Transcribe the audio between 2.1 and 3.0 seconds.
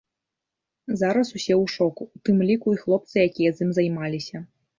у тым ліку і